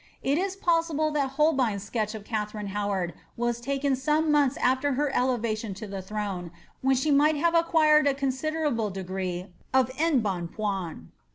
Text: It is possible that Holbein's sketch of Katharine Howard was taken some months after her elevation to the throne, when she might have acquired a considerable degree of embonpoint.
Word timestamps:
It 0.23 0.39
is 0.39 0.55
possible 0.55 1.11
that 1.11 1.33
Holbein's 1.37 1.83
sketch 1.83 2.15
of 2.15 2.23
Katharine 2.25 2.69
Howard 2.73 3.13
was 3.37 3.61
taken 3.61 3.95
some 3.95 4.31
months 4.31 4.57
after 4.57 4.93
her 4.93 5.15
elevation 5.15 5.75
to 5.75 5.85
the 5.85 6.01
throne, 6.01 6.49
when 6.81 6.95
she 6.95 7.11
might 7.11 7.35
have 7.35 7.53
acquired 7.53 8.07
a 8.07 8.15
considerable 8.15 8.89
degree 8.89 9.53
of 9.75 9.91
embonpoint. 9.99 11.09